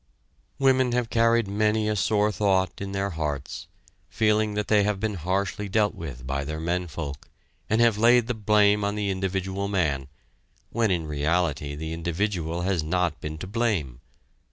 [0.57, 3.67] Women have carried many a sore thought in their hearts,
[4.09, 7.29] feeling that they have been harshly dealt with by their men folk,
[7.69, 10.07] and have laid the blame on the individual man,
[10.71, 14.01] when in reality the individual has not been to blame.